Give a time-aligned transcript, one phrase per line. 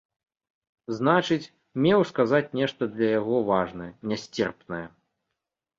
[0.99, 1.51] Значыць,
[1.87, 4.85] меў сказаць нешта для яго важнае, нясцерпнае.